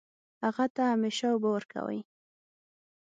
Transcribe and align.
هغه 0.43 0.65
ته 0.75 0.81
همیشه 0.93 1.25
اوبه 1.29 1.49
ورکوئ 1.51 1.99